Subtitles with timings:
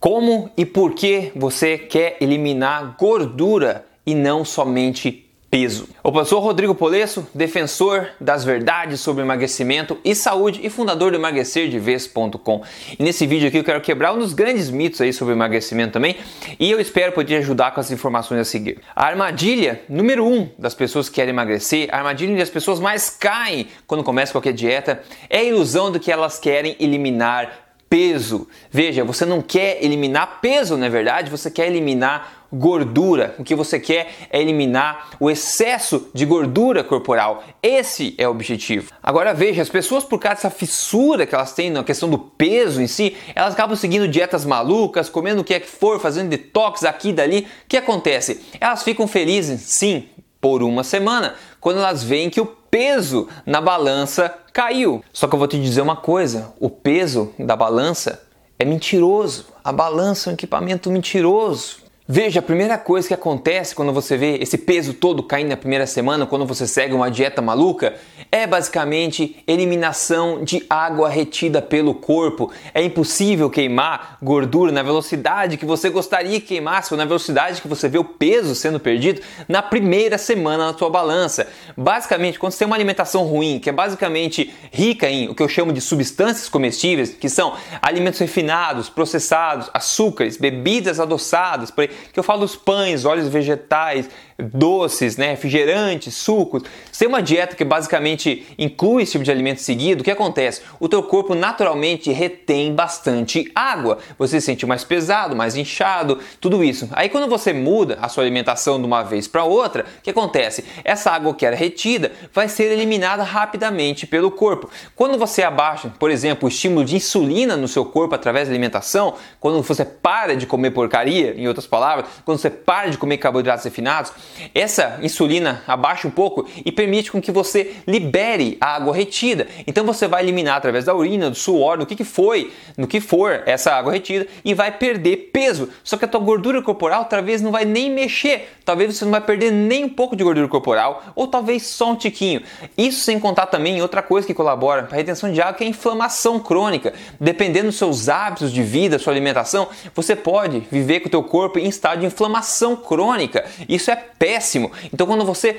[0.00, 5.88] Como e por que você quer eliminar gordura e não somente peso.
[6.02, 12.62] Eu sou Rodrigo Polesso, defensor das verdades sobre emagrecimento e saúde e fundador do emagrecerdevez.com.
[12.98, 16.16] E nesse vídeo aqui eu quero quebrar um dos grandes mitos aí sobre emagrecimento também
[16.58, 18.78] e eu espero poder ajudar com as informações a seguir.
[18.96, 23.10] A armadilha número um das pessoas que querem emagrecer, a armadilha onde as pessoas mais
[23.10, 28.46] caem quando começam qualquer dieta, é a ilusão de que elas querem eliminar peso.
[28.70, 31.28] Veja, você não quer eliminar peso, não é verdade?
[31.28, 33.34] Você quer eliminar gordura.
[33.36, 37.42] O que você quer é eliminar o excesso de gordura corporal.
[37.60, 38.92] Esse é o objetivo.
[39.02, 42.80] Agora veja, as pessoas por causa dessa fissura que elas têm na questão do peso
[42.80, 46.84] em si, elas acabam seguindo dietas malucas, comendo o que é que for, fazendo detox
[46.84, 47.40] aqui e dali.
[47.40, 48.40] O que acontece?
[48.60, 50.08] Elas ficam felizes, sim,
[50.40, 55.02] por uma semana, quando elas veem que o peso na balança caiu.
[55.12, 58.22] Só que eu vou te dizer uma coisa: o peso da balança
[58.58, 59.46] é mentiroso.
[59.64, 61.89] A balança é um equipamento mentiroso.
[62.12, 65.86] Veja, a primeira coisa que acontece quando você vê esse peso todo caindo na primeira
[65.86, 67.94] semana, quando você segue uma dieta maluca,
[68.32, 72.50] é basicamente eliminação de água retida pelo corpo.
[72.74, 77.68] É impossível queimar gordura na velocidade que você gostaria que queimasse, ou na velocidade que
[77.68, 81.46] você vê o peso sendo perdido na primeira semana na sua balança.
[81.76, 85.48] Basicamente, quando você tem uma alimentação ruim, que é basicamente rica em o que eu
[85.48, 92.18] chamo de substâncias comestíveis, que são alimentos refinados, processados, açúcares, bebidas adoçadas, por aí, que
[92.18, 94.08] eu falo dos pães, óleos vegetais,
[94.40, 96.62] doces, né, refrigerantes, sucos.
[96.90, 100.62] Se tem uma dieta que basicamente inclui esse tipo de alimento seguido, o que acontece?
[100.78, 103.98] O teu corpo naturalmente retém bastante água.
[104.18, 106.88] Você se sente mais pesado, mais inchado, tudo isso.
[106.92, 110.64] Aí quando você muda a sua alimentação de uma vez para outra, o que acontece?
[110.84, 114.68] Essa água que era retida vai ser eliminada rapidamente pelo corpo.
[114.94, 119.14] Quando você abaixa, por exemplo, o estímulo de insulina no seu corpo através da alimentação,
[119.38, 123.64] quando você para de comer porcaria, em outras palavras, quando você para de comer carboidratos
[123.64, 124.12] refinados,
[124.54, 129.46] essa insulina abaixa um pouco e permite com que você libere a água retida.
[129.66, 133.00] Então você vai eliminar através da urina, do suor, no que, que foi, no que
[133.00, 135.68] for essa água retida e vai perder peso.
[135.82, 139.20] Só que a tua gordura corporal talvez não vai nem mexer, talvez você não vai
[139.20, 142.42] perder nem um pouco de gordura corporal ou talvez só um tiquinho.
[142.76, 145.66] Isso sem contar também outra coisa que colabora para a retenção de água que é
[145.66, 146.92] a inflamação crônica.
[147.20, 151.58] Dependendo dos seus hábitos de vida, sua alimentação, você pode viver com o teu corpo
[151.58, 153.44] em estado de inflamação crônica.
[153.68, 154.70] Isso é péssimo.
[154.92, 155.56] Então quando você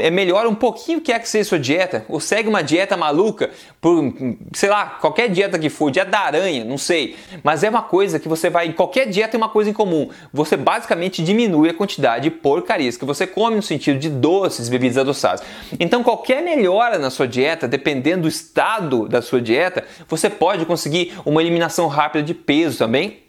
[0.00, 2.96] é, melhora um pouquinho o que é que seja sua dieta, ou segue uma dieta
[2.96, 3.50] maluca,
[3.82, 4.14] por,
[4.54, 8.18] sei lá, qualquer dieta que for, dieta da aranha, não sei, mas é uma coisa
[8.18, 12.24] que você vai, qualquer dieta tem uma coisa em comum, você basicamente diminui a quantidade
[12.24, 15.42] de porcarias que você come no sentido de doces, bebidas adoçadas.
[15.78, 21.12] Então qualquer melhora na sua dieta, dependendo do estado da sua dieta, você pode conseguir
[21.26, 23.27] uma eliminação rápida de peso também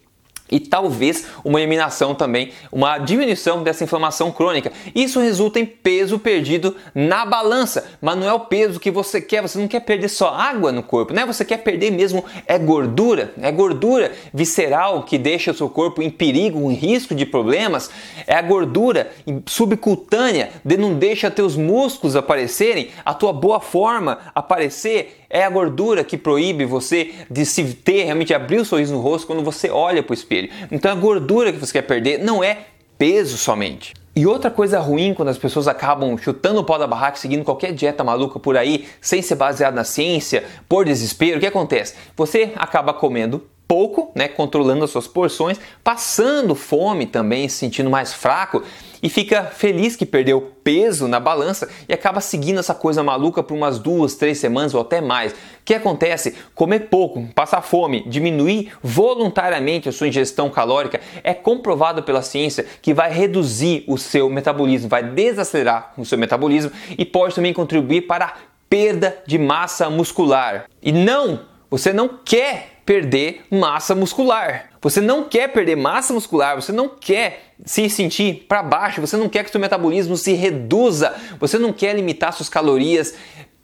[0.51, 4.71] e talvez uma eliminação também, uma diminuição dessa inflamação crônica.
[4.93, 9.41] Isso resulta em peso perdido na balança, mas não é o peso que você quer,
[9.41, 11.25] você não quer perder só água no corpo, né?
[11.25, 16.09] Você quer perder mesmo é gordura, é gordura visceral que deixa o seu corpo em
[16.09, 17.89] perigo, em risco de problemas,
[18.25, 19.11] é a gordura
[19.45, 26.03] subcutânea de não deixa teus músculos aparecerem, a tua boa forma aparecer, é a gordura
[26.03, 30.01] que proíbe você de se ter, realmente abrir o sorriso no rosto quando você olha
[30.01, 30.49] para o espelho.
[30.71, 32.65] Então a gordura que você quer perder não é
[32.97, 33.93] peso somente.
[34.15, 37.71] E outra coisa ruim quando as pessoas acabam chutando o pau da barraca, seguindo qualquer
[37.71, 41.95] dieta maluca por aí, sem ser baseado na ciência, por desespero, o que acontece?
[42.17, 48.11] Você acaba comendo pouco, né, controlando as suas porções, passando fome também, se sentindo mais
[48.11, 48.63] fraco
[49.01, 53.55] e fica feliz que perdeu peso na balança e acaba seguindo essa coisa maluca por
[53.55, 55.33] umas duas, três semanas ou até mais.
[55.33, 56.35] O que acontece?
[56.55, 62.91] Comer pouco, passar fome, diminuir voluntariamente a sua ingestão calórica é comprovado pela ciência que
[62.91, 68.25] vai reduzir o seu metabolismo, vai desacelerar o seu metabolismo e pode também contribuir para
[68.25, 68.33] a
[68.67, 70.65] perda de massa muscular.
[70.81, 74.71] E não, você não quer perder massa muscular.
[74.81, 79.29] Você não quer perder massa muscular, você não quer se sentir para baixo, você não
[79.29, 83.13] quer que seu metabolismo se reduza, você não quer limitar suas calorias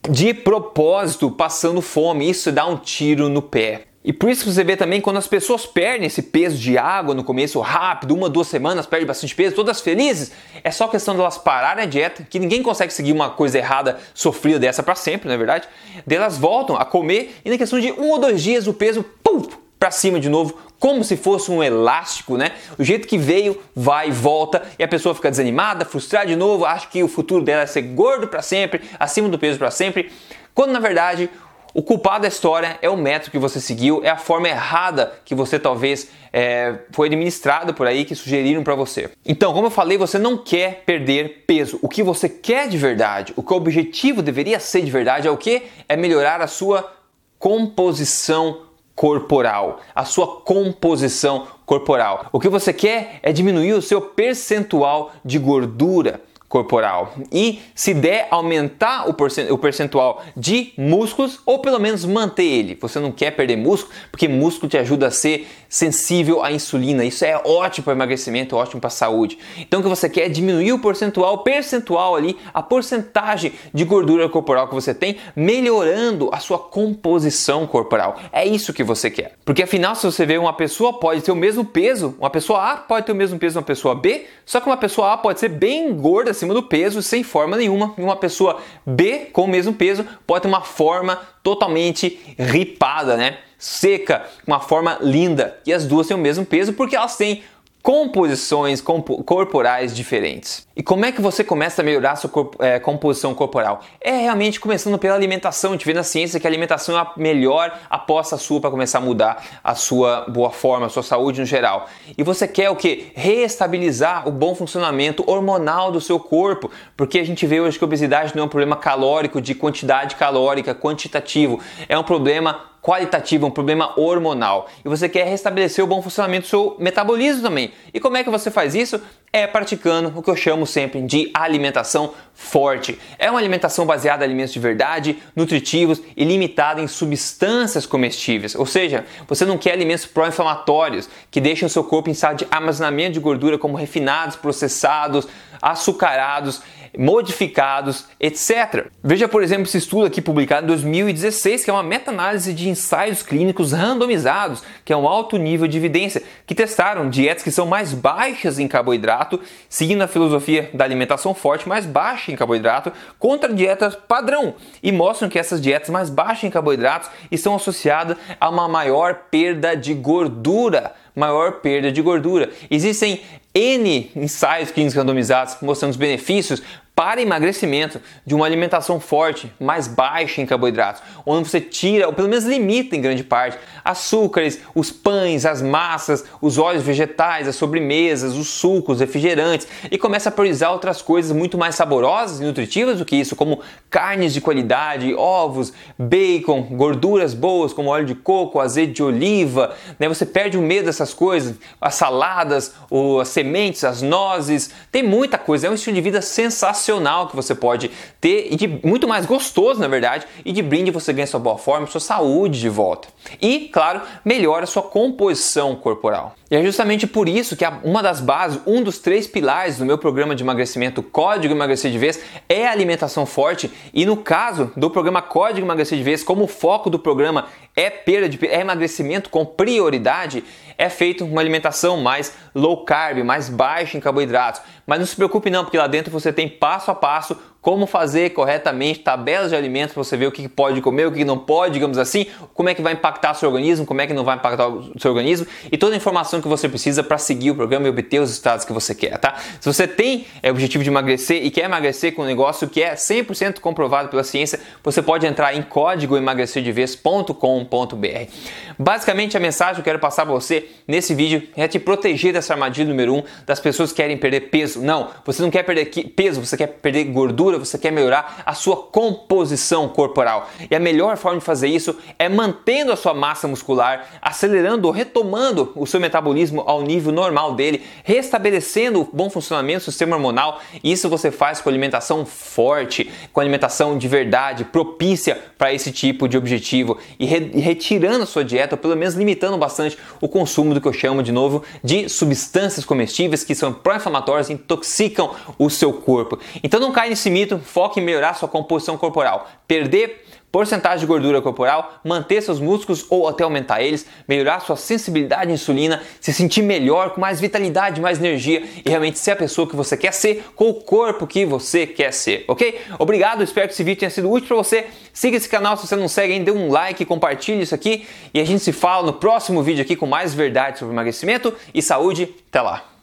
[0.08, 2.30] de propósito passando fome.
[2.30, 3.86] Isso dá um tiro no pé.
[4.06, 7.24] E por isso você vê também quando as pessoas perdem esse peso de água no
[7.24, 10.32] começo rápido, uma, duas semanas, perdem bastante peso, todas felizes,
[10.64, 14.00] é só questão delas de pararem a dieta, que ninguém consegue seguir uma coisa errada,
[14.14, 15.68] sofrida dessa para sempre, não é verdade?
[16.06, 19.42] Delas voltam a comer e na questão de um ou dois dias o peso, pum,
[19.80, 22.52] para cima de novo, como se fosse um elástico, né?
[22.78, 26.64] O jeito que veio, vai e volta, e a pessoa fica desanimada, frustrada de novo,
[26.64, 30.12] acha que o futuro dela é ser gordo para sempre, acima do peso para sempre,
[30.54, 31.30] quando na verdade
[31.76, 35.36] O culpado da história é o método que você seguiu, é a forma errada que
[35.36, 39.10] você talvez é, foi administrado por aí, que sugeriram para você.
[39.26, 41.78] Então, como eu falei, você não quer perder peso.
[41.82, 45.32] O que você quer de verdade, o que o objetivo deveria ser de verdade é
[45.32, 45.64] o que?
[45.90, 46.94] É melhorar a sua
[47.38, 48.62] composição
[48.96, 52.28] corporal, a sua composição corporal.
[52.32, 58.28] O que você quer é diminuir o seu percentual de gordura corporal e se der
[58.30, 62.78] aumentar o percentual de músculos ou pelo menos manter ele.
[62.80, 67.04] Você não quer perder músculo porque músculo te ajuda a ser sensível à insulina.
[67.04, 69.38] Isso é ótimo para emagrecimento, ótimo para saúde.
[69.58, 74.30] Então o que você quer é diminuir o percentual, percentual ali, a porcentagem de gordura
[74.30, 78.18] corporal que você tem, melhorando a sua composição corporal.
[78.32, 79.34] É isso que você quer.
[79.44, 82.78] Porque afinal, se você vê uma pessoa pode ter o mesmo peso, uma pessoa A
[82.78, 85.50] pode ter o mesmo peso uma pessoa B, só que uma pessoa A pode ser
[85.50, 89.74] bem gorda acima do peso, sem forma nenhuma, e uma pessoa B com o mesmo
[89.74, 93.40] peso pode ter uma forma totalmente ripada, né?
[93.66, 95.58] Seca, uma forma linda.
[95.66, 97.42] E as duas têm o mesmo peso porque elas têm
[97.82, 100.68] composições corporais diferentes.
[100.76, 103.82] E como é que você começa a melhorar a sua é, composição corporal?
[104.00, 105.72] É realmente começando pela alimentação.
[105.72, 109.00] A gente vê na ciência que a alimentação é a melhor aposta sua para começar
[109.00, 111.88] a mudar a sua boa forma, a sua saúde no geral.
[112.16, 113.12] E você quer o que?
[113.16, 117.88] Reestabilizar o bom funcionamento hormonal do seu corpo, porque a gente vê hoje que a
[117.88, 121.60] obesidade não é um problema calórico de quantidade calórica, quantitativo,
[121.90, 124.70] é um problema qualitativo, um problema hormonal.
[124.86, 127.72] E você quer restabelecer o bom funcionamento do seu metabolismo também.
[127.92, 129.02] E como é que você faz isso?
[129.34, 133.00] É praticando o que eu chamo sempre de alimentação forte.
[133.18, 138.54] É uma alimentação baseada em alimentos de verdade, nutritivos e limitada em substâncias comestíveis.
[138.54, 142.48] Ou seja, você não quer alimentos pró-inflamatórios que deixam o seu corpo em estado de
[142.52, 145.28] armazenamento de gordura como refinados, processados,
[145.60, 146.62] açucarados
[146.98, 148.88] modificados, etc.
[149.04, 153.22] Veja, por exemplo, esse estudo aqui publicado em 2016, que é uma meta-análise de ensaios
[153.22, 157.94] clínicos randomizados, que é um alto nível de evidência, que testaram dietas que são mais
[157.94, 159.40] baixas em carboidrato,
[159.70, 165.30] seguindo a filosofia da alimentação forte, mais baixa em carboidrato, contra dietas padrão, e mostram
[165.30, 170.94] que essas dietas mais baixas em carboidratos estão associadas a uma maior perda de gordura
[171.16, 172.50] maior perda de gordura.
[172.70, 173.22] Existem
[173.54, 176.62] N ensaios clínicos randomizados mostrando os benefícios
[176.96, 182.30] para emagrecimento de uma alimentação forte, mais baixa em carboidratos, onde você tira, ou pelo
[182.30, 188.34] menos limita em grande parte, açúcares, os pães, as massas, os óleos vegetais, as sobremesas,
[188.34, 193.04] os sucos, refrigerantes e começa a priorizar outras coisas muito mais saborosas e nutritivas do
[193.04, 193.60] que isso, como
[193.90, 199.76] carnes de qualidade, ovos, bacon, gorduras boas como óleo de coco, azeite de oliva.
[200.00, 200.08] Né?
[200.08, 202.74] Você perde o medo dessas coisas, as saladas,
[203.22, 205.68] as sementes, as nozes, tem muita coisa.
[205.68, 207.90] É um estilo de vida sensacional sensacional que você pode
[208.22, 211.58] ter e de muito mais gostoso, na verdade, e de brinde você ganha sua boa
[211.58, 213.08] forma, sua saúde de volta.
[213.42, 216.36] E, claro, melhora sua composição corporal.
[216.50, 219.98] E é justamente por isso que uma das bases, um dos três pilares do meu
[219.98, 223.72] programa de emagrecimento Código Emagrecer de Vez é a alimentação forte.
[223.92, 227.90] E no caso do programa Código Emagrecer de Vez, como o foco do programa é
[227.90, 230.44] perda de é emagrecimento com prioridade,
[230.78, 234.62] é feito uma alimentação mais low carb, mais baixa em carboidratos.
[234.86, 238.30] Mas não se preocupe não, porque lá dentro você tem passo a passo como fazer
[238.30, 241.74] corretamente tabelas de alimentos para você ver o que pode comer, o que não pode,
[241.74, 244.68] digamos assim, como é que vai impactar seu organismo, como é que não vai impactar
[244.68, 247.90] o seu organismo e toda a informação que você precisa para seguir o programa e
[247.90, 249.34] obter os resultados que você quer, tá?
[249.60, 252.84] Se você tem é, o objetivo de emagrecer e quer emagrecer com um negócio que
[252.84, 258.32] é 100% comprovado pela ciência, você pode entrar em código emagrecerdevez.com.br.
[258.78, 262.54] Basicamente a mensagem que eu quero passar para você nesse vídeo é te proteger dessa
[262.54, 264.84] armadilha número 1 um, das pessoas que querem perder peso.
[264.84, 268.78] Não, você não quer perder peso, você quer perder gordura você quer melhorar a sua
[268.78, 270.50] composição corporal.
[270.70, 274.94] E a melhor forma de fazer isso é mantendo a sua massa muscular, acelerando ou
[274.94, 280.62] retomando o seu metabolismo ao nível normal dele, restabelecendo o bom funcionamento do sistema hormonal.
[280.84, 286.38] Isso você faz com alimentação forte, com alimentação de verdade, propícia para esse tipo de
[286.38, 290.82] objetivo e re retirando a sua dieta, ou pelo menos limitando bastante o consumo do
[290.82, 295.94] que eu chamo de novo de substâncias comestíveis que são pró-inflamatórias e intoxicam o seu
[295.94, 296.40] corpo.
[296.64, 299.48] Então não cai nesse mito mito, foque em melhorar sua composição corporal.
[299.68, 305.52] Perder porcentagem de gordura corporal, manter seus músculos ou até aumentar eles, melhorar sua sensibilidade
[305.52, 309.68] à insulina, se sentir melhor, com mais vitalidade, mais energia e realmente ser a pessoa
[309.68, 312.80] que você quer ser com o corpo que você quer ser, ok?
[312.98, 314.86] Obrigado, espero que esse vídeo tenha sido útil para você.
[315.12, 318.40] Siga esse canal se você não segue ainda, dê um like, compartilhe isso aqui e
[318.40, 322.34] a gente se fala no próximo vídeo aqui com mais verdade sobre emagrecimento e saúde.
[322.48, 322.95] Até lá!